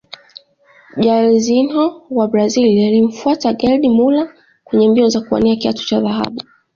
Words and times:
Jairzinho 1.03 1.83
wa 2.17 2.25
Brazil 2.27 2.81
alimfuatia 2.87 3.53
gerd 3.53 3.83
muller 3.85 4.33
kwenye 4.63 4.89
mbio 4.89 5.09
za 5.09 5.21
kuwania 5.21 5.55
kiatu 5.55 5.85
cha 5.85 5.99
dhahabu 5.99 6.41